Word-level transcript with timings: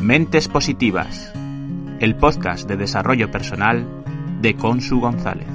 Mentes 0.00 0.48
Positivas, 0.48 1.30
el 2.00 2.16
podcast 2.16 2.66
de 2.66 2.78
desarrollo 2.78 3.30
personal 3.30 3.86
de 4.40 4.56
Consu 4.56 4.98
González. 4.98 5.46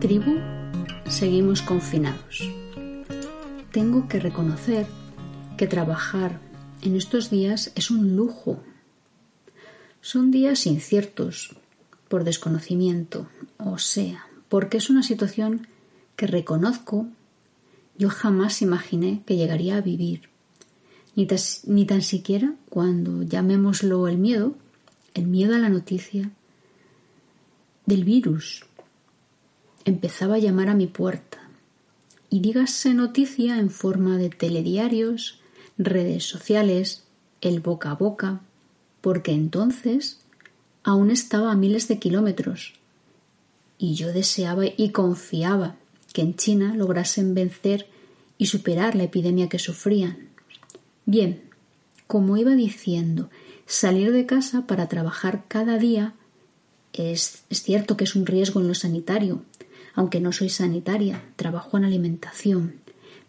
Tribu, 0.00 0.38
seguimos 1.08 1.60
confinados. 1.60 2.48
Tengo 3.70 4.08
que 4.08 4.18
reconocer 4.18 4.86
que 5.60 5.66
trabajar 5.66 6.40
en 6.80 6.96
estos 6.96 7.28
días 7.28 7.70
es 7.74 7.90
un 7.90 8.16
lujo. 8.16 8.62
Son 10.00 10.30
días 10.30 10.66
inciertos 10.66 11.54
por 12.08 12.24
desconocimiento, 12.24 13.28
o 13.58 13.76
sea, 13.76 14.24
porque 14.48 14.78
es 14.78 14.88
una 14.88 15.02
situación 15.02 15.66
que 16.16 16.26
reconozco 16.26 17.08
yo 17.98 18.08
jamás 18.08 18.62
imaginé 18.62 19.22
que 19.26 19.36
llegaría 19.36 19.76
a 19.76 19.82
vivir, 19.82 20.30
ni, 21.14 21.28
ni 21.66 21.84
tan 21.84 22.00
siquiera 22.00 22.54
cuando 22.70 23.22
llamémoslo 23.22 24.08
el 24.08 24.16
miedo, 24.16 24.54
el 25.12 25.26
miedo 25.26 25.54
a 25.56 25.58
la 25.58 25.68
noticia 25.68 26.30
del 27.84 28.04
virus 28.04 28.64
empezaba 29.84 30.36
a 30.36 30.38
llamar 30.38 30.70
a 30.70 30.74
mi 30.74 30.86
puerta. 30.86 31.36
Y 32.30 32.40
dígase 32.40 32.94
noticia 32.94 33.58
en 33.58 33.68
forma 33.68 34.16
de 34.16 34.30
telediarios, 34.30 35.39
redes 35.84 36.24
sociales, 36.24 37.04
el 37.40 37.60
boca 37.60 37.90
a 37.90 37.94
boca, 37.94 38.40
porque 39.00 39.32
entonces 39.32 40.20
aún 40.84 41.10
estaba 41.10 41.50
a 41.50 41.56
miles 41.56 41.88
de 41.88 41.98
kilómetros. 41.98 42.74
Y 43.78 43.94
yo 43.94 44.12
deseaba 44.12 44.64
y 44.66 44.90
confiaba 44.90 45.76
que 46.12 46.22
en 46.22 46.36
China 46.36 46.74
lograsen 46.74 47.34
vencer 47.34 47.86
y 48.36 48.46
superar 48.46 48.94
la 48.94 49.04
epidemia 49.04 49.48
que 49.48 49.58
sufrían. 49.58 50.28
Bien, 51.06 51.42
como 52.06 52.36
iba 52.36 52.52
diciendo, 52.52 53.30
salir 53.66 54.12
de 54.12 54.26
casa 54.26 54.66
para 54.66 54.88
trabajar 54.88 55.44
cada 55.48 55.78
día 55.78 56.14
es, 56.92 57.44
es 57.48 57.62
cierto 57.62 57.96
que 57.96 58.04
es 58.04 58.16
un 58.16 58.26
riesgo 58.26 58.60
en 58.60 58.68
lo 58.68 58.74
sanitario, 58.74 59.42
aunque 59.94 60.20
no 60.20 60.32
soy 60.32 60.50
sanitaria, 60.50 61.22
trabajo 61.36 61.78
en 61.78 61.84
alimentación, 61.84 62.74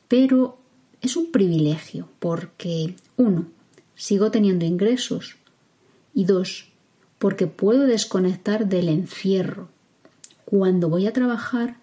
pero 0.08 0.61
es 1.02 1.16
un 1.16 1.32
privilegio 1.32 2.08
porque, 2.20 2.96
uno, 3.18 3.48
sigo 3.96 4.32
teniendo 4.32 4.66
ingresos 4.66 5.36
y 6.14 6.26
dos, 6.26 6.70
porque 7.18 7.48
puedo 7.48 7.84
desconectar 7.84 8.68
del 8.68 8.90
encierro. 8.90 9.70
Cuando 10.46 10.90
voy 10.90 11.08
a 11.08 11.14
trabajar, 11.14 11.78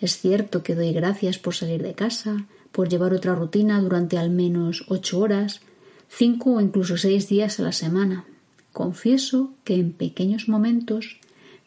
es 0.00 0.18
cierto 0.18 0.62
que 0.62 0.74
doy 0.74 0.92
gracias 0.92 1.38
por 1.38 1.54
salir 1.54 1.82
de 1.82 1.94
casa, 1.94 2.46
por 2.72 2.88
llevar 2.88 3.12
otra 3.12 3.34
rutina 3.34 3.80
durante 3.80 4.18
al 4.18 4.30
menos 4.30 4.84
ocho 4.88 5.20
horas, 5.20 5.60
cinco 6.08 6.54
o 6.54 6.60
incluso 6.60 6.96
seis 6.96 7.28
días 7.28 7.60
a 7.60 7.62
la 7.62 7.72
semana. 7.72 8.24
Confieso 8.72 9.52
que 9.64 9.74
en 9.74 9.92
pequeños 9.92 10.48
momentos 10.48 11.18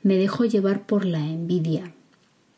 me 0.01 0.17
dejo 0.17 0.45
llevar 0.45 0.85
por 0.85 1.05
la 1.05 1.19
envidia, 1.19 1.93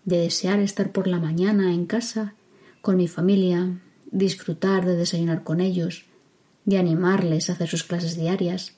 de 0.03 0.19
desear 0.19 0.59
estar 0.59 0.91
por 0.91 1.07
la 1.07 1.19
mañana 1.19 1.73
en 1.73 1.85
casa 1.85 2.33
con 2.81 2.97
mi 2.97 3.07
familia, 3.07 3.81
disfrutar 4.15 4.85
de 4.85 4.95
desayunar 4.95 5.43
con 5.43 5.59
ellos, 5.59 6.05
de 6.63 6.77
animarles 6.77 7.49
a 7.49 7.53
hacer 7.53 7.67
sus 7.67 7.83
clases 7.83 8.15
diarias, 8.15 8.73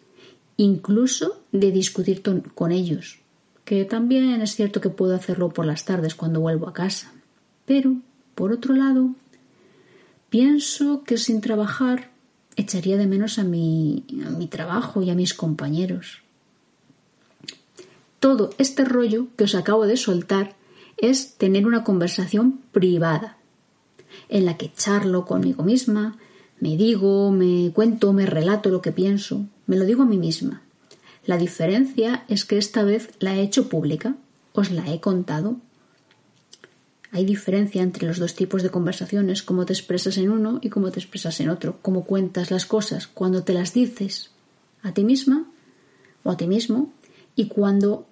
incluso 0.58 1.44
de 1.52 1.72
discutir 1.72 2.24
con 2.56 2.72
ellos, 2.72 3.20
que 3.64 3.86
también 3.86 4.42
es 4.42 4.56
cierto 4.56 4.82
que 4.82 4.90
puedo 4.90 5.16
hacerlo 5.16 5.50
por 5.50 5.66
las 5.66 5.86
tardes 5.86 6.16
cuando 6.16 6.42
vuelvo 6.42 6.68
a 6.68 6.74
casa. 6.74 7.14
Pero, 7.66 7.98
por 8.34 8.52
otro 8.52 8.74
lado, 8.76 9.12
pienso 10.30 11.04
que 11.04 11.18
sin 11.18 11.40
trabajar 11.40 12.10
echaría 12.56 12.98
de 12.98 13.06
menos 13.06 13.38
a 13.38 13.44
mi, 13.44 14.04
trabajo 14.50 15.04
y 15.04 15.12
a 15.12 15.16
mis 15.16 15.36
compañeros. 15.36 16.24
Todo 18.20 18.50
este 18.58 18.84
rollo 18.84 19.28
que 19.38 19.44
os 19.44 19.54
acabo 19.54 19.86
de 19.86 19.98
soltar 19.98 20.56
es 20.98 21.36
tener 21.38 21.68
una 21.68 21.84
conversación 21.84 22.60
privada, 22.72 23.37
en 24.30 24.46
la 24.46 24.58
que 24.58 24.72
charlo 24.74 25.26
conmigo 25.26 25.64
misma, 25.64 26.18
me 26.60 26.76
digo, 26.76 27.32
me 27.32 27.72
cuento, 27.74 28.14
me 28.14 28.26
relato 28.26 28.70
lo 28.70 28.82
que 28.82 28.92
pienso, 28.92 29.46
me 29.68 29.78
lo 29.78 29.86
digo 29.86 30.04
a 30.04 30.08
mí 30.08 30.18
misma. 30.18 30.62
La 31.26 31.38
diferencia 31.38 32.24
es 32.28 32.46
que 32.46 32.58
esta 32.58 32.84
vez 32.84 33.10
la 33.20 33.36
he 33.36 33.42
hecho 33.42 33.70
pública, 33.70 34.16
os 34.54 34.72
la 34.72 34.92
he 34.92 35.00
contado. 35.00 35.58
Hay 37.12 37.26
diferencia 37.26 37.84
entre 37.84 38.08
los 38.08 38.18
dos 38.18 38.34
tipos 38.34 38.64
de 38.64 38.70
conversaciones, 38.70 39.44
cómo 39.44 39.66
te 39.66 39.74
expresas 39.74 40.18
en 40.18 40.30
uno 40.30 40.60
y 40.62 40.70
cómo 40.70 40.92
te 40.92 41.00
expresas 41.00 41.40
en 41.40 41.50
otro, 41.50 41.80
cómo 41.82 42.06
cuentas 42.06 42.50
las 42.50 42.66
cosas 42.66 43.08
cuando 43.08 43.44
te 43.44 43.54
las 43.54 43.74
dices 43.74 44.32
a 44.84 44.94
ti 44.94 45.04
misma 45.04 45.46
o 46.24 46.32
a 46.32 46.38
ti 46.38 46.48
mismo 46.48 46.92
y 47.36 47.48
cuando 47.48 48.08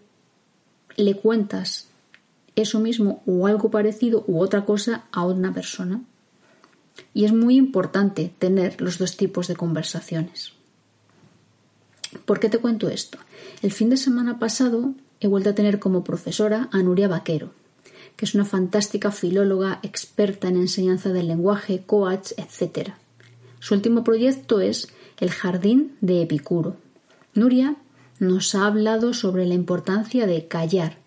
le 0.97 1.16
cuentas 1.16 1.88
eso 2.55 2.79
mismo 2.79 3.21
o 3.25 3.47
algo 3.47 3.69
parecido 3.69 4.23
u 4.27 4.41
otra 4.41 4.66
cosa 4.66 5.05
a 5.11 5.25
una 5.25 5.53
persona. 5.53 6.01
Y 7.13 7.25
es 7.25 7.33
muy 7.33 7.57
importante 7.57 8.33
tener 8.39 8.81
los 8.81 8.97
dos 8.97 9.17
tipos 9.17 9.47
de 9.47 9.55
conversaciones. 9.55 10.53
¿Por 12.25 12.39
qué 12.39 12.49
te 12.49 12.59
cuento 12.59 12.89
esto? 12.89 13.17
El 13.61 13.71
fin 13.71 13.89
de 13.89 13.97
semana 13.97 14.39
pasado 14.39 14.94
he 15.19 15.27
vuelto 15.27 15.49
a 15.49 15.55
tener 15.55 15.79
como 15.79 16.03
profesora 16.03 16.69
a 16.71 16.81
Nuria 16.81 17.07
Vaquero, 17.07 17.51
que 18.15 18.25
es 18.25 18.35
una 18.35 18.45
fantástica 18.45 19.11
filóloga 19.11 19.79
experta 19.83 20.47
en 20.47 20.57
enseñanza 20.57 21.11
del 21.11 21.27
lenguaje, 21.27 21.83
coach, 21.85 22.31
etc. 22.38 22.91
Su 23.59 23.73
último 23.73 24.03
proyecto 24.03 24.61
es 24.61 24.88
El 25.19 25.31
Jardín 25.31 25.97
de 26.01 26.21
Epicuro. 26.21 26.77
Nuria 27.33 27.75
nos 28.19 28.55
ha 28.55 28.65
hablado 28.65 29.13
sobre 29.13 29.45
la 29.45 29.55
importancia 29.55 30.25
de 30.25 30.47
callar, 30.47 30.97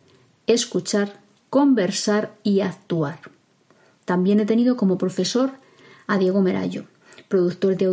escuchar 0.46 1.17
conversar 1.50 2.36
y 2.42 2.60
actuar. 2.60 3.20
También 4.04 4.40
he 4.40 4.46
tenido 4.46 4.76
como 4.76 4.98
profesor 4.98 5.52
a 6.06 6.18
Diego 6.18 6.40
Merayo, 6.42 6.84
productor 7.28 7.76
de 7.76 7.86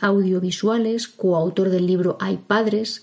audiovisuales, 0.00 1.08
coautor 1.08 1.70
del 1.70 1.86
libro 1.86 2.16
Hay 2.20 2.38
Padres. 2.38 3.02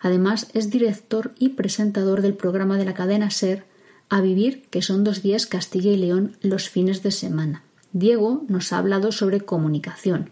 Además, 0.00 0.48
es 0.54 0.70
director 0.70 1.32
y 1.38 1.50
presentador 1.50 2.22
del 2.22 2.34
programa 2.34 2.76
de 2.76 2.84
la 2.84 2.94
cadena 2.94 3.30
Ser 3.30 3.64
A 4.08 4.20
Vivir, 4.20 4.66
que 4.70 4.82
son 4.82 5.04
dos 5.04 5.22
días 5.22 5.46
Castilla 5.46 5.90
y 5.90 5.96
León 5.96 6.36
los 6.40 6.68
fines 6.68 7.02
de 7.02 7.10
semana. 7.10 7.62
Diego 7.92 8.44
nos 8.48 8.72
ha 8.72 8.78
hablado 8.78 9.12
sobre 9.12 9.40
comunicación, 9.40 10.30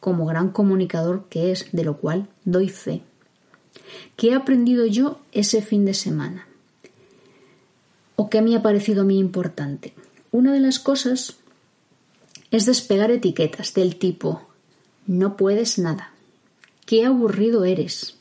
como 0.00 0.26
gran 0.26 0.50
comunicador 0.50 1.26
que 1.28 1.50
es, 1.50 1.68
de 1.72 1.84
lo 1.84 1.96
cual 1.96 2.28
doy 2.44 2.68
fe. 2.68 3.02
¿Qué 4.16 4.30
he 4.30 4.34
aprendido 4.34 4.86
yo 4.86 5.20
ese 5.32 5.62
fin 5.62 5.84
de 5.84 5.94
semana? 5.94 6.46
O 8.16 8.30
qué 8.30 8.42
me 8.42 8.56
ha 8.56 8.62
parecido 8.62 9.02
a 9.02 9.04
mí 9.04 9.18
importante. 9.18 9.94
Una 10.30 10.52
de 10.52 10.60
las 10.60 10.78
cosas 10.78 11.36
es 12.50 12.66
despegar 12.66 13.10
etiquetas 13.10 13.74
del 13.74 13.96
tipo 13.96 14.48
no 15.06 15.36
puedes 15.36 15.78
nada, 15.78 16.12
qué 16.86 17.04
aburrido 17.04 17.64
eres, 17.64 18.18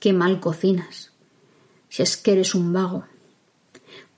qué 0.00 0.12
mal 0.12 0.40
cocinas, 0.40 1.10
si 1.90 2.02
es 2.02 2.16
que 2.16 2.32
eres 2.32 2.54
un 2.54 2.72
vago. 2.72 3.04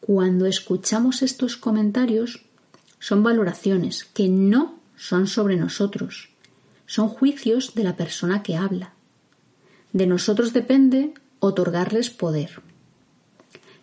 Cuando 0.00 0.46
escuchamos 0.46 1.22
estos 1.22 1.56
comentarios 1.56 2.44
son 3.00 3.22
valoraciones 3.22 4.04
que 4.04 4.28
no 4.28 4.78
son 4.96 5.26
sobre 5.26 5.56
nosotros, 5.56 6.28
son 6.86 7.08
juicios 7.08 7.74
de 7.74 7.82
la 7.82 7.96
persona 7.96 8.42
que 8.42 8.56
habla. 8.56 8.92
De 9.92 10.06
nosotros 10.06 10.52
depende 10.52 11.14
otorgarles 11.40 12.10
poder. 12.10 12.62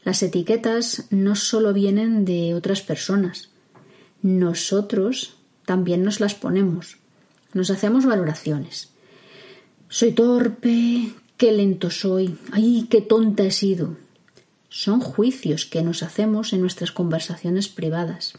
Las 0.04 0.22
etiquetas 0.22 1.06
no 1.12 1.36
solo 1.36 1.72
vienen 1.72 2.26
de 2.26 2.56
otras 2.56 2.82
personas, 2.82 3.50
nosotros 4.22 5.36
también 5.66 6.04
nos 6.04 6.20
las 6.20 6.36
ponemos, 6.36 6.98
nos 7.54 7.70
hacemos 7.70 8.06
valoraciones. 8.06 8.90
Soy 9.88 10.12
torpe, 10.12 11.14
qué 11.38 11.52
lento 11.54 11.90
soy, 11.90 12.38
ay, 12.52 12.88
qué 12.90 13.00
tonta 13.00 13.44
he 13.44 13.52
sido. 13.52 13.96
Son 14.68 15.00
juicios 15.00 15.66
que 15.66 15.84
nos 15.84 16.04
hacemos 16.04 16.52
en 16.52 16.60
nuestras 16.60 16.92
conversaciones 16.92 17.70
privadas. 17.70 18.34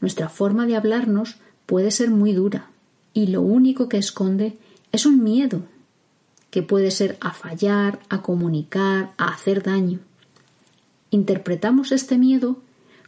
Nuestra 0.00 0.30
forma 0.30 0.66
de 0.66 0.76
hablarnos 0.76 1.36
puede 1.66 1.90
ser 1.90 2.10
muy 2.10 2.32
dura 2.32 2.70
y 3.12 3.26
lo 3.26 3.42
único 3.42 3.90
que 3.90 3.98
esconde 3.98 4.56
es 4.92 5.04
un 5.04 5.22
miedo, 5.22 5.62
que 6.50 6.62
puede 6.62 6.90
ser 6.90 7.18
a 7.20 7.32
fallar, 7.32 8.00
a 8.08 8.22
comunicar, 8.22 9.12
a 9.18 9.28
hacer 9.28 9.62
daño 9.62 10.00
interpretamos 11.14 11.92
este 11.92 12.18
miedo 12.18 12.58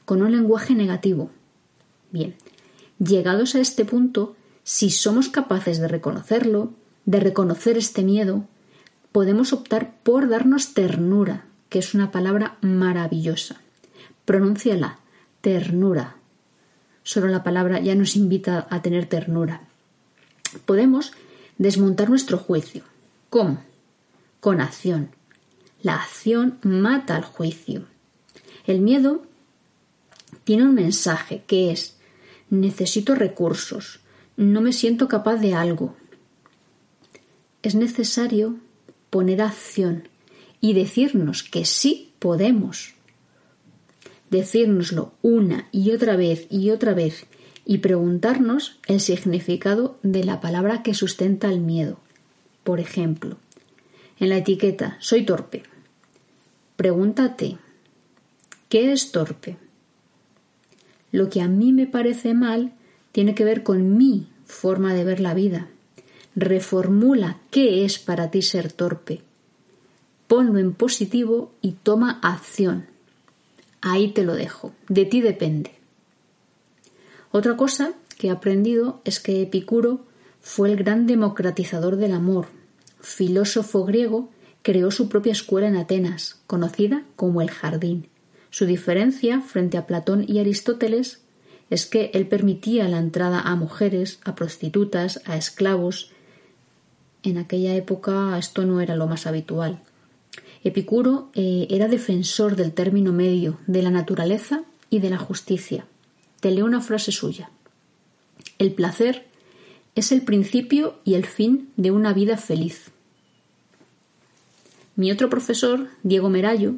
con 0.05 0.23
un 0.23 0.33
lenguaje 0.33 0.75
negativo. 0.75 1.31
Bien, 2.11 2.37
llegados 2.99 3.55
a 3.55 3.61
este 3.61 3.85
punto, 3.85 4.37
Si 4.69 4.91
somos 4.91 5.29
capaces 5.29 5.79
de 5.79 5.87
reconocerlo, 5.87 6.73
de 7.05 7.21
reconocer 7.21 7.79
este 7.79 8.03
miedo, 8.03 8.49
podemos 9.13 9.53
optar 9.53 9.95
por 10.03 10.29
darnos 10.29 10.75
ternura, 10.75 11.45
que 11.69 11.79
es 11.79 11.95
una 11.95 12.11
palabra 12.11 12.59
maravillosa. 12.63 13.61
Pronúnciala, 14.25 14.99
ternura. 15.41 16.17
Solo 17.05 17.29
la 17.29 17.45
palabra 17.45 17.79
ya 17.79 17.95
nos 17.95 18.17
invita 18.17 18.67
a 18.69 18.83
tener 18.83 19.07
ternura. 19.07 19.63
Podemos 20.65 21.13
desmontar 21.59 22.11
nuestro 22.11 22.37
juicio. 22.37 22.83
¿Cómo? 23.31 23.63
Con 24.41 24.61
acción. 24.61 25.11
La 25.81 25.95
acción 25.95 26.59
mata 26.65 27.15
al 27.15 27.25
juicio. 27.25 27.85
El 28.67 28.81
miedo 28.81 29.23
tiene 30.45 30.65
un 30.65 30.75
mensaje 30.75 31.45
que 31.47 31.71
es 31.71 31.97
necesito 32.51 33.15
recursos, 33.15 34.01
no 34.37 34.61
me 34.61 34.73
siento 34.73 35.09
capaz 35.09 35.37
de 35.37 35.55
algo. 35.55 35.97
Es 37.63 37.75
necesario 37.75 38.57
poner 39.11 39.41
acción 39.41 40.09
y 40.61 40.75
decirnos 40.75 41.43
que 41.43 41.65
sí 41.65 42.13
podemos. 42.19 42.95
Decírnoslo 44.31 45.13
una 45.23 45.69
y 45.71 45.93
otra 45.93 46.17
vez 46.17 46.47
y 46.51 46.71
otra 46.71 46.93
vez 46.93 47.27
y 47.65 47.79
preguntarnos 47.79 48.79
el 48.87 49.01
significado 49.01 49.99
de 50.03 50.25
la 50.25 50.41
palabra 50.41 50.83
que 50.83 50.95
sustenta 50.95 51.49
el 51.49 51.61
miedo. 51.61 51.99
Por 52.65 52.81
ejemplo, 52.81 53.39
en 54.19 54.29
la 54.29 54.39
etiqueta 54.39 54.97
soy 55.01 55.25
torpe. 55.25 55.63
Pregúntate, 56.77 57.59
¿qué 58.69 58.93
es 58.93 59.13
torpe? 59.13 59.57
Lo 61.13 61.31
que 61.31 61.41
a 61.41 61.49
mí 61.49 61.73
me 61.73 61.87
parece 61.87 62.35
mal 62.35 62.73
tiene 63.13 63.35
que 63.35 63.45
ver 63.45 63.63
con 63.63 63.97
mi 63.97 64.29
forma 64.45 64.95
de 64.95 65.05
ver 65.05 65.21
la 65.21 65.35
vida. 65.35 65.69
Reformula 66.35 67.39
qué 67.51 67.85
es 67.85 67.99
para 67.99 68.31
ti 68.31 68.43
ser 68.43 68.73
torpe. 68.73 69.23
Ponlo 70.27 70.59
en 70.59 70.75
positivo 70.75 71.53
y 71.63 71.73
toma 71.73 72.19
acción. 72.23 72.87
Ahí 73.81 74.09
te 74.09 74.25
lo 74.25 74.35
dejo. 74.35 74.73
De 74.89 75.05
ti 75.05 75.21
depende. 75.21 75.73
Otra 77.31 77.57
cosa 77.57 77.93
que 78.19 78.29
he 78.29 78.31
aprendido 78.31 79.01
es 79.05 79.21
que 79.21 79.43
Epicuro 79.43 80.01
fue 80.41 80.71
el 80.71 80.77
gran 80.77 81.07
democratizador 81.07 81.97
del 81.97 82.13
amor. 82.13 82.47
Filósofo 83.01 83.85
griego, 83.85 84.31
creó 84.63 84.91
su 84.91 85.09
propia 85.09 85.33
escuela 85.33 85.69
en 85.69 85.77
Atenas, 85.77 86.41
conocida 86.47 87.05
como 87.15 87.41
el 87.41 87.51
Jardín. 87.51 88.09
Su 88.57 88.65
diferencia 88.65 89.43
frente 89.43 89.77
a 89.77 89.87
Platón 89.87 90.25
y 90.27 90.39
Aristóteles 90.39 91.21
es 91.69 91.85
que 91.85 92.11
él 92.15 92.27
permitía 92.27 92.89
la 92.89 92.97
entrada 92.97 93.39
a 93.39 93.55
mujeres, 93.55 94.19
a 94.25 94.35
prostitutas, 94.35 95.21
a 95.27 95.37
esclavos. 95.37 96.11
En 97.23 97.37
aquella 97.37 97.75
época 97.75 98.35
esto 98.39 98.65
no 98.65 98.81
era 98.81 98.97
lo 98.97 99.07
más 99.09 99.27
habitual. 99.27 99.83
Epicuro 100.65 101.29
eh, 101.35 101.67
era 101.69 101.87
defensor 101.87 102.57
del 102.57 102.73
término 102.73 103.13
medio, 103.13 103.59
de 103.67 103.83
la 103.83 103.91
naturaleza 103.91 104.63
y 104.89 105.01
de 105.01 105.11
la 105.11 105.19
justicia. 105.19 105.85
Te 106.41 106.51
leo 106.51 106.65
una 106.65 106.81
frase 106.81 107.13
suya. 107.13 107.51
El 108.59 108.73
placer 108.73 109.27
es 109.95 110.13
el 110.13 110.23
principio 110.23 110.99
y 111.05 111.13
el 111.13 111.27
fin 111.27 111.69
de 111.77 111.91
una 111.91 112.15
vida 112.15 112.39
feliz. 112.39 112.91
Mi 114.95 115.13
otro 115.13 115.29
profesor, 115.29 115.89
Diego 116.03 116.31
Merayo, 116.31 116.77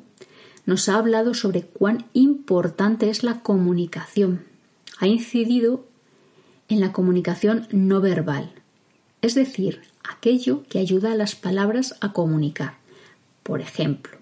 nos 0.69 0.91
ha 0.91 0.97
hablado 0.97 1.33
sobre 1.33 1.63
cuán 1.63 2.05
importante 2.13 3.09
es 3.09 3.23
la 3.23 3.41
comunicación 3.41 4.45
ha 4.99 5.07
incidido 5.07 5.87
en 6.69 6.81
la 6.81 6.93
comunicación 6.93 7.67
no 7.71 8.03
verbal, 8.03 8.53
es 9.23 9.35
decir, 9.35 9.81
aquello 10.07 10.65
que 10.69 10.79
ayuda 10.79 11.13
a 11.13 11.17
las 11.17 11.35
palabras 11.37 11.95
a 12.03 12.13
comunicar. 12.13 12.75
Por 13.43 13.63
ejemplo, 13.63 14.19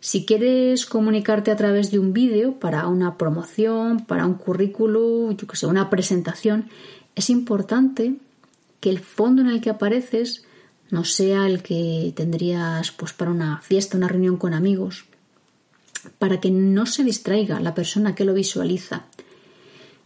si 0.00 0.26
quieres 0.26 0.84
comunicarte 0.84 1.52
a 1.52 1.56
través 1.56 1.92
de 1.92 2.00
un 2.00 2.12
vídeo 2.12 2.58
para 2.58 2.88
una 2.88 3.16
promoción, 3.16 4.00
para 4.00 4.26
un 4.26 4.34
currículo, 4.34 5.30
yo 5.30 5.46
que 5.46 5.54
sé, 5.54 5.66
una 5.66 5.90
presentación, 5.90 6.70
es 7.14 7.30
importante 7.30 8.16
que 8.80 8.90
el 8.90 8.98
fondo 8.98 9.42
en 9.42 9.48
el 9.48 9.60
que 9.60 9.70
apareces 9.70 10.44
no 10.90 11.04
sea 11.04 11.46
el 11.46 11.62
que 11.62 12.12
tendrías 12.16 12.90
pues 12.90 13.12
para 13.12 13.30
una 13.30 13.60
fiesta, 13.60 13.96
una 13.96 14.08
reunión 14.08 14.36
con 14.36 14.54
amigos, 14.54 15.04
para 16.18 16.40
que 16.40 16.50
no 16.50 16.86
se 16.86 17.04
distraiga 17.04 17.60
la 17.60 17.74
persona 17.74 18.14
que 18.14 18.24
lo 18.24 18.34
visualiza 18.34 19.06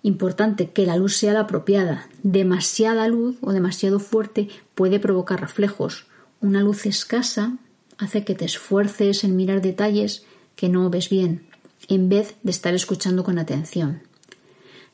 Importante 0.03 0.71
que 0.71 0.87
la 0.87 0.97
luz 0.97 1.17
sea 1.17 1.33
la 1.33 1.41
apropiada. 1.41 2.09
Demasiada 2.23 3.09
luz 3.09 3.37
o 3.41 3.53
demasiado 3.53 3.99
fuerte 3.99 4.49
puede 4.75 5.01
provocar 5.01 5.41
reflejos. 5.41 6.07
Una 6.41 6.63
luz 6.63 6.87
escasa 6.87 7.59
hace 7.99 8.25
que 8.25 8.35
te 8.35 8.45
esfuerces 8.45 9.25
en 9.25 9.35
mirar 9.35 9.61
detalles 9.61 10.25
que 10.55 10.69
no 10.69 10.89
ves 10.89 11.09
bien, 11.09 11.49
en 11.89 12.09
vez 12.09 12.37
de 12.43 12.51
estar 12.51 12.75
escuchando 12.75 13.25
con 13.25 13.39
atención. 13.39 14.03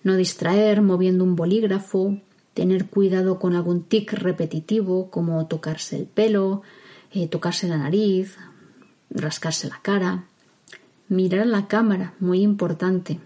No 0.03 0.17
distraer 0.17 0.81
moviendo 0.81 1.23
un 1.25 1.37
bolígrafo, 1.37 2.19
tener 2.55 2.87
cuidado 2.87 3.39
con 3.39 3.55
algún 3.55 3.85
tic 3.85 4.13
repetitivo 4.13 5.11
como 5.11 5.47
tocarse 5.47 5.97
el 5.97 6.07
pelo, 6.07 6.63
eh, 7.13 7.29
tocarse 7.29 7.69
la 7.69 7.77
nariz, 7.77 8.37
rascarse 9.11 9.69
la 9.69 9.81
cara. 9.83 10.29
Mirar 11.09 11.47
la 11.47 11.69
cámara, 11.69 12.15
muy 12.21 12.41
importante 12.43 13.21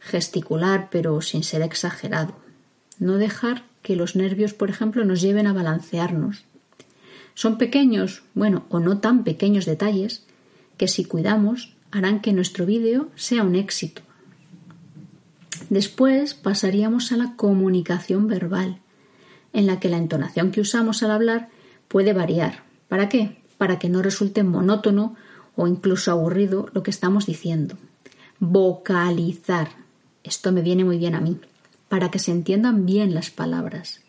gesticular 0.00 0.88
pero 0.90 1.20
sin 1.20 1.42
ser 1.42 1.62
exagerado. 1.62 2.34
No 2.98 3.16
dejar 3.16 3.64
que 3.82 3.96
los 3.96 4.16
nervios, 4.16 4.54
por 4.54 4.70
ejemplo, 4.70 5.04
nos 5.04 5.20
lleven 5.20 5.46
a 5.46 5.52
balancearnos. 5.52 6.44
Son 7.34 7.58
pequeños, 7.58 8.22
bueno, 8.34 8.64
o 8.68 8.80
no 8.80 8.98
tan 8.98 9.22
pequeños 9.22 9.66
detalles 9.66 10.24
que 10.76 10.88
si 10.88 11.04
cuidamos 11.04 11.74
harán 11.90 12.20
que 12.20 12.32
nuestro 12.32 12.66
vídeo 12.66 13.08
sea 13.14 13.44
un 13.44 13.54
éxito. 13.54 14.02
Después 15.70 16.34
pasaríamos 16.34 17.12
a 17.12 17.16
la 17.16 17.34
comunicación 17.36 18.26
verbal, 18.26 18.78
en 19.52 19.66
la 19.66 19.80
que 19.80 19.88
la 19.88 19.98
entonación 19.98 20.50
que 20.50 20.60
usamos 20.60 21.02
al 21.02 21.10
hablar 21.10 21.48
puede 21.86 22.12
variar. 22.12 22.64
¿Para 22.88 23.08
qué? 23.08 23.38
Para 23.58 23.78
que 23.78 23.88
no 23.88 24.02
resulte 24.02 24.42
monótono 24.42 25.14
o 25.58 25.66
incluso 25.66 26.12
aburrido 26.12 26.68
lo 26.72 26.84
que 26.84 26.92
estamos 26.92 27.26
diciendo. 27.26 27.76
Vocalizar, 28.38 29.70
esto 30.22 30.52
me 30.52 30.62
viene 30.62 30.84
muy 30.84 30.98
bien 30.98 31.16
a 31.16 31.20
mí, 31.20 31.36
para 31.88 32.12
que 32.12 32.20
se 32.20 32.30
entiendan 32.30 32.86
bien 32.86 33.12
las 33.12 33.30
palabras. 33.30 34.00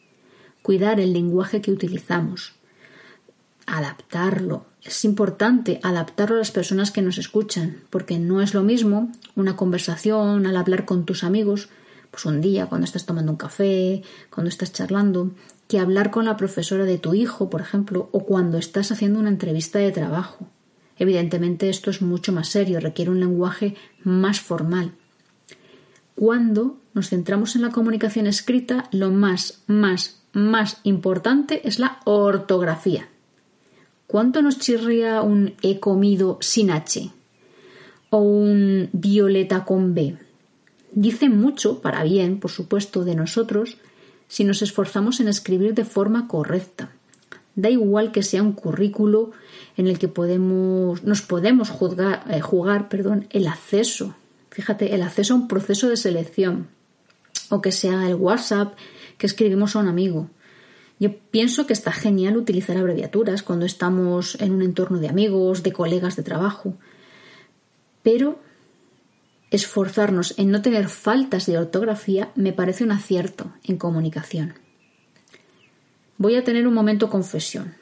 Cuidar 0.61 0.99
el 0.99 1.11
lenguaje 1.11 1.59
que 1.59 1.71
utilizamos. 1.71 2.53
Adaptarlo. 3.65 4.67
Es 4.83 5.03
importante 5.03 5.79
adaptarlo 5.81 6.35
a 6.35 6.39
las 6.39 6.51
personas 6.51 6.91
que 6.91 7.01
nos 7.01 7.17
escuchan, 7.17 7.81
porque 7.89 8.19
no 8.19 8.43
es 8.43 8.53
lo 8.53 8.61
mismo 8.61 9.11
una 9.35 9.55
conversación 9.55 10.45
al 10.45 10.55
hablar 10.55 10.85
con 10.85 11.03
tus 11.03 11.23
amigos, 11.23 11.69
pues 12.11 12.25
un 12.25 12.41
día 12.41 12.67
cuando 12.67 12.85
estás 12.85 13.07
tomando 13.07 13.31
un 13.31 13.39
café, 13.39 14.03
cuando 14.29 14.49
estás 14.49 14.71
charlando, 14.71 15.31
que 15.67 15.79
hablar 15.79 16.11
con 16.11 16.25
la 16.25 16.37
profesora 16.37 16.85
de 16.85 16.99
tu 16.99 17.15
hijo, 17.15 17.49
por 17.49 17.61
ejemplo, 17.61 18.07
o 18.11 18.23
cuando 18.23 18.59
estás 18.59 18.91
haciendo 18.91 19.19
una 19.19 19.29
entrevista 19.29 19.79
de 19.79 19.91
trabajo. 19.91 20.47
Evidentemente 20.99 21.69
esto 21.69 21.89
es 21.89 22.01
mucho 22.01 22.31
más 22.31 22.49
serio, 22.49 22.79
requiere 22.79 23.09
un 23.09 23.19
lenguaje 23.19 23.75
más 24.03 24.39
formal 24.39 24.93
cuando 26.19 26.75
nos 26.93 27.07
centramos 27.07 27.55
en 27.55 27.61
la 27.61 27.69
comunicación 27.69 28.27
escrita, 28.27 28.89
lo 28.91 29.09
más, 29.09 29.63
más, 29.67 30.21
más 30.33 30.81
importante 30.83 31.65
es 31.65 31.79
la 31.79 32.01
ortografía. 32.03 33.07
¿Cuánto 34.05 34.41
nos 34.41 34.59
chirría 34.59 35.21
un 35.21 35.53
he 35.61 35.79
comido 35.79 36.37
sin 36.41 36.71
H? 36.71 37.09
O 38.09 38.17
un 38.17 38.89
violeta 38.91 39.63
con 39.63 39.93
B. 39.93 40.17
Dice 40.91 41.29
mucho, 41.29 41.79
para 41.79 42.03
bien, 42.03 42.41
por 42.41 42.51
supuesto, 42.51 43.05
de 43.05 43.15
nosotros 43.15 43.77
si 44.27 44.43
nos 44.43 44.61
esforzamos 44.61 45.21
en 45.21 45.29
escribir 45.29 45.73
de 45.73 45.85
forma 45.85 46.27
correcta. 46.27 46.91
Da 47.59 47.69
igual 47.69 48.11
que 48.13 48.23
sea 48.23 48.41
un 48.41 48.53
currículo 48.53 49.31
en 49.75 49.87
el 49.87 49.99
que 49.99 50.07
podemos, 50.07 51.03
nos 51.03 51.21
podemos 51.21 51.69
eh, 51.69 52.39
jugar 52.41 52.87
el 53.31 53.47
acceso 53.47 54.15
Fíjate, 54.51 54.95
el 54.95 55.03
acceso 55.03 55.33
a 55.33 55.37
un 55.37 55.47
proceso 55.47 55.89
de 55.89 55.97
selección 55.97 56.67
o 57.49 57.61
que 57.61 57.71
sea 57.71 58.07
el 58.07 58.15
WhatsApp 58.15 58.73
que 59.17 59.27
escribimos 59.27 59.75
a 59.75 59.79
un 59.79 59.87
amigo. 59.87 60.29
Yo 60.99 61.15
pienso 61.31 61.65
que 61.65 61.73
está 61.73 61.91
genial 61.91 62.35
utilizar 62.35 62.75
abreviaturas 62.77 63.43
cuando 63.43 63.65
estamos 63.65 64.35
en 64.41 64.51
un 64.51 64.61
entorno 64.61 64.99
de 64.99 65.07
amigos, 65.07 65.63
de 65.63 65.71
colegas 65.71 66.15
de 66.15 66.23
trabajo, 66.23 66.73
pero 68.03 68.39
esforzarnos 69.51 70.37
en 70.37 70.51
no 70.51 70.61
tener 70.61 70.89
faltas 70.89 71.45
de 71.45 71.57
ortografía 71.57 72.31
me 72.35 72.51
parece 72.51 72.83
un 72.83 72.91
acierto 72.91 73.53
en 73.63 73.77
comunicación. 73.77 74.55
Voy 76.21 76.35
a 76.35 76.43
tener 76.43 76.67
un 76.67 76.73
momento 76.73 77.09
confesión. 77.09 77.75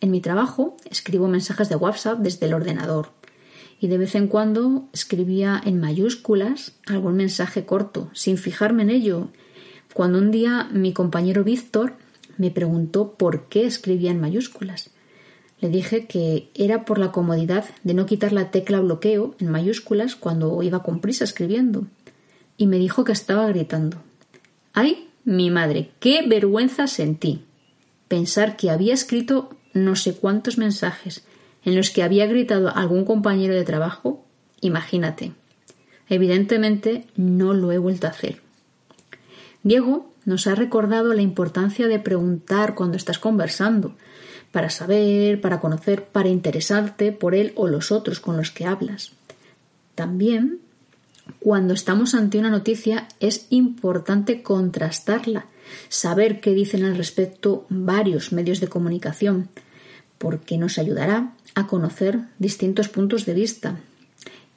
En 0.00 0.10
mi 0.10 0.22
trabajo 0.22 0.78
escribo 0.90 1.28
mensajes 1.28 1.68
de 1.68 1.76
WhatsApp 1.76 2.18
desde 2.20 2.46
el 2.46 2.54
ordenador 2.54 3.10
y 3.78 3.88
de 3.88 3.98
vez 3.98 4.14
en 4.14 4.26
cuando 4.26 4.88
escribía 4.94 5.60
en 5.62 5.78
mayúsculas 5.78 6.72
algún 6.86 7.16
mensaje 7.16 7.66
corto, 7.66 8.08
sin 8.14 8.38
fijarme 8.38 8.84
en 8.84 8.90
ello. 8.90 9.28
cuando 9.92 10.16
un 10.16 10.30
día 10.30 10.70
mi 10.72 10.94
compañero 10.94 11.44
Víctor 11.44 11.92
me 12.38 12.50
preguntó 12.50 13.12
por 13.18 13.50
qué 13.50 13.66
escribía 13.66 14.12
en 14.12 14.20
mayúsculas. 14.20 14.88
Le 15.60 15.68
dije 15.68 16.06
que 16.06 16.48
era 16.54 16.86
por 16.86 16.98
la 16.98 17.12
comodidad 17.12 17.66
de 17.84 17.92
no 17.92 18.06
quitar 18.06 18.32
la 18.32 18.50
tecla 18.50 18.80
bloqueo 18.80 19.34
en 19.40 19.50
mayúsculas 19.50 20.16
cuando 20.16 20.62
iba 20.62 20.82
con 20.82 21.00
prisa 21.00 21.24
escribiendo. 21.24 21.86
Y 22.56 22.66
me 22.66 22.78
dijo 22.78 23.04
que 23.04 23.12
estaba 23.12 23.46
gritando. 23.48 23.98
¡Ay, 24.72 25.10
mi 25.24 25.50
madre! 25.50 25.90
¡Qué 26.00 26.26
vergüenza 26.26 26.86
sentí! 26.86 27.44
Pensar 28.08 28.56
que 28.56 28.70
había 28.70 28.94
escrito 28.94 29.50
no 29.74 29.96
sé 29.96 30.16
cuántos 30.16 30.58
mensajes 30.58 31.24
en 31.64 31.76
los 31.76 31.90
que 31.90 32.02
había 32.02 32.26
gritado 32.26 32.68
a 32.68 32.72
algún 32.72 33.04
compañero 33.04 33.54
de 33.54 33.64
trabajo, 33.64 34.24
imagínate. 34.60 35.32
Evidentemente 36.08 37.06
no 37.16 37.52
lo 37.52 37.72
he 37.72 37.78
vuelto 37.78 38.06
a 38.06 38.10
hacer. 38.10 38.40
Diego 39.62 40.10
nos 40.24 40.46
ha 40.46 40.54
recordado 40.54 41.12
la 41.14 41.22
importancia 41.22 41.88
de 41.88 41.98
preguntar 41.98 42.74
cuando 42.74 42.96
estás 42.96 43.18
conversando, 43.18 43.94
para 44.52 44.70
saber, 44.70 45.40
para 45.40 45.60
conocer, 45.60 46.06
para 46.06 46.28
interesarte 46.28 47.12
por 47.12 47.34
él 47.34 47.52
o 47.54 47.66
los 47.66 47.92
otros 47.92 48.20
con 48.20 48.36
los 48.36 48.50
que 48.50 48.64
hablas. 48.64 49.12
También, 49.94 50.60
cuando 51.40 51.74
estamos 51.74 52.14
ante 52.14 52.38
una 52.38 52.50
noticia, 52.50 53.08
es 53.20 53.46
importante 53.50 54.42
contrastarla, 54.42 55.46
saber 55.88 56.40
qué 56.40 56.52
dicen 56.52 56.84
al 56.84 56.96
respecto 56.96 57.66
varios 57.68 58.32
medios 58.32 58.60
de 58.60 58.68
comunicación, 58.68 59.48
porque 60.18 60.58
nos 60.58 60.78
ayudará 60.78 61.34
a 61.54 61.66
conocer 61.66 62.20
distintos 62.38 62.88
puntos 62.88 63.26
de 63.26 63.34
vista. 63.34 63.80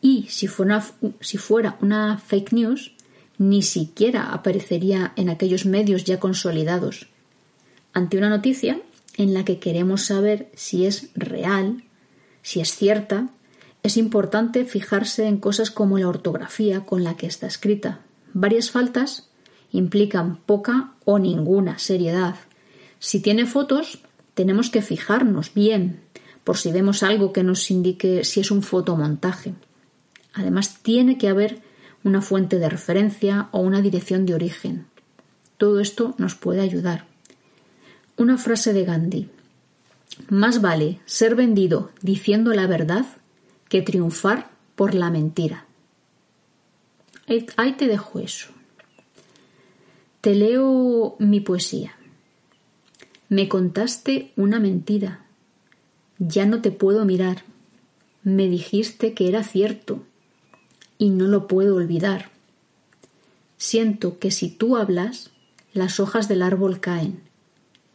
Y 0.01 0.27
si 0.29 0.47
fuera, 0.47 1.77
una 1.81 2.17
fake 2.17 2.53
news, 2.53 2.93
ni 3.37 3.61
siquiera 3.61 4.33
aparecería 4.33 5.13
en 5.15 5.29
aquellos 5.29 5.65
medios 5.65 6.03
ya 6.03 6.19
consolidados. 6.19 7.07
Ante 7.93 8.17
una 8.17 8.29
noticia 8.29 8.81
en 9.17 9.33
la 9.33 9.45
que 9.45 9.59
queremos 9.59 10.03
saber 10.03 10.49
si 10.55 10.85
es 10.85 11.09
real, 11.15 11.83
si 12.41 12.61
es 12.61 12.75
cierta, 12.75 13.29
es 13.83 13.97
importante 13.97 14.65
fijarse 14.65 15.27
en 15.27 15.37
cosas 15.37 15.71
como 15.71 15.97
la 15.97 16.07
ortografía 16.07 16.85
con 16.85 17.03
la 17.03 17.17
que 17.17 17.27
está 17.27 17.47
escrita. 17.47 17.99
Varias 18.33 18.71
faltas 18.71 19.27
implican 19.71 20.37
poca 20.37 20.93
o 21.05 21.19
ninguna 21.19 21.79
seriedad. 21.79 22.35
Si 22.99 23.21
tiene 23.21 23.45
fotos, 23.45 23.99
tenemos 24.33 24.69
que 24.69 24.81
fijarnos 24.81 25.53
bien 25.53 26.01
por 26.43 26.57
si 26.57 26.71
vemos 26.71 27.03
algo 27.03 27.33
que 27.33 27.43
nos 27.43 27.69
indique 27.71 28.23
si 28.23 28.39
es 28.39 28.51
un 28.51 28.63
fotomontaje. 28.63 29.53
Además, 30.33 30.79
tiene 30.81 31.17
que 31.17 31.27
haber 31.27 31.61
una 32.03 32.21
fuente 32.21 32.57
de 32.57 32.69
referencia 32.69 33.49
o 33.51 33.59
una 33.59 33.81
dirección 33.81 34.25
de 34.25 34.33
origen. 34.33 34.87
Todo 35.57 35.79
esto 35.79 36.15
nos 36.17 36.35
puede 36.35 36.61
ayudar. 36.61 37.05
Una 38.17 38.37
frase 38.37 38.73
de 38.73 38.85
Gandhi. 38.85 39.29
Más 40.29 40.61
vale 40.61 40.99
ser 41.05 41.35
vendido 41.35 41.91
diciendo 42.01 42.53
la 42.53 42.67
verdad 42.67 43.05
que 43.69 43.81
triunfar 43.81 44.49
por 44.75 44.93
la 44.93 45.09
mentira. 45.09 45.65
Ahí 47.55 47.73
te 47.73 47.87
dejo 47.87 48.19
eso. 48.19 48.49
Te 50.21 50.35
leo 50.35 51.15
mi 51.17 51.39
poesía. 51.39 51.95
Me 53.27 53.49
contaste 53.49 54.33
una 54.35 54.59
mentira. 54.59 55.25
Ya 56.19 56.45
no 56.45 56.61
te 56.61 56.69
puedo 56.69 57.05
mirar. 57.05 57.43
Me 58.21 58.47
dijiste 58.47 59.15
que 59.15 59.27
era 59.27 59.43
cierto 59.43 60.03
y 60.99 61.09
no 61.09 61.25
lo 61.25 61.47
puedo 61.47 61.75
olvidar. 61.75 62.29
Siento 63.57 64.19
que 64.19 64.29
si 64.29 64.51
tú 64.51 64.77
hablas, 64.77 65.31
las 65.73 65.99
hojas 65.99 66.27
del 66.27 66.43
árbol 66.43 66.79
caen, 66.79 67.23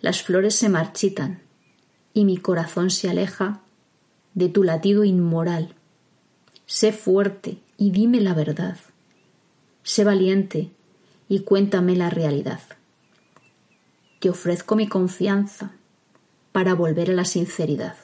las 0.00 0.24
flores 0.24 0.56
se 0.56 0.68
marchitan 0.68 1.42
y 2.12 2.24
mi 2.24 2.38
corazón 2.38 2.90
se 2.90 3.08
aleja 3.08 3.60
de 4.34 4.48
tu 4.48 4.64
latido 4.64 5.04
inmoral. 5.04 5.76
Sé 6.66 6.90
fuerte 6.90 7.58
y 7.78 7.92
dime 7.92 8.20
la 8.20 8.34
verdad. 8.34 8.78
Sé 9.84 10.02
valiente 10.02 10.72
y 11.28 11.40
cuéntame 11.40 11.96
la 11.96 12.10
realidad. 12.10 12.60
Te 14.20 14.30
ofrezco 14.30 14.76
mi 14.76 14.88
confianza 14.88 15.72
para 16.52 16.74
volver 16.74 17.10
a 17.10 17.14
la 17.14 17.24
sinceridad. 17.24 17.96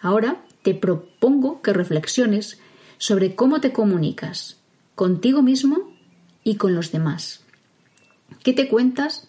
Ahora 0.00 0.44
te 0.62 0.74
propongo 0.74 1.62
que 1.62 1.72
reflexiones 1.72 2.58
sobre 2.98 3.34
cómo 3.34 3.60
te 3.60 3.72
comunicas 3.72 4.58
contigo 4.94 5.42
mismo 5.42 5.92
y 6.44 6.56
con 6.56 6.74
los 6.74 6.92
demás. 6.92 7.44
¿Qué 8.42 8.52
te 8.52 8.68
cuentas 8.68 9.28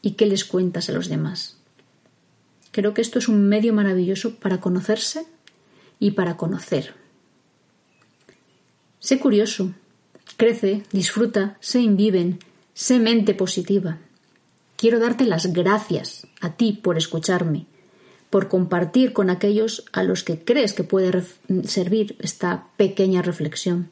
y 0.00 0.12
qué 0.12 0.26
les 0.26 0.44
cuentas 0.44 0.88
a 0.88 0.92
los 0.92 1.08
demás? 1.08 1.58
Creo 2.70 2.94
que 2.94 3.02
esto 3.02 3.18
es 3.18 3.28
un 3.28 3.48
medio 3.48 3.74
maravilloso 3.74 4.36
para 4.36 4.60
conocerse 4.60 5.26
y 5.98 6.12
para 6.12 6.36
conocer. 6.36 6.94
Sé 8.98 9.18
curioso, 9.18 9.74
crece, 10.36 10.82
disfruta, 10.92 11.56
sé 11.60 11.80
inviven, 11.80 12.38
sé 12.74 12.98
mente 12.98 13.34
positiva. 13.34 13.98
Quiero 14.76 14.98
darte 14.98 15.24
las 15.24 15.52
gracias 15.52 16.26
a 16.40 16.56
ti 16.56 16.72
por 16.72 16.98
escucharme 16.98 17.66
por 18.32 18.48
compartir 18.48 19.12
con 19.12 19.28
aquellos 19.28 19.84
a 19.92 20.02
los 20.02 20.24
que 20.24 20.42
crees 20.42 20.72
que 20.72 20.84
puede 20.84 21.22
servir 21.64 22.16
esta 22.18 22.68
pequeña 22.78 23.20
reflexión. 23.20 23.90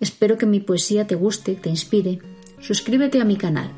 Espero 0.00 0.38
que 0.38 0.44
mi 0.44 0.58
poesía 0.58 1.06
te 1.06 1.14
guste, 1.14 1.54
te 1.54 1.70
inspire. 1.70 2.18
Suscríbete 2.58 3.20
a 3.20 3.24
mi 3.24 3.36
canal. 3.36 3.70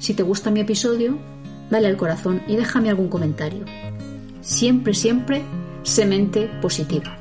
Si 0.00 0.12
te 0.12 0.22
gusta 0.22 0.50
mi 0.50 0.60
episodio, 0.60 1.18
dale 1.70 1.88
al 1.88 1.96
corazón 1.96 2.42
y 2.46 2.56
déjame 2.56 2.90
algún 2.90 3.08
comentario. 3.08 3.64
Siempre, 4.42 4.92
siempre, 4.92 5.44
semente 5.82 6.50
positiva. 6.60 7.19